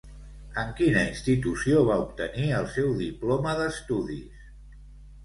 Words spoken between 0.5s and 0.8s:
En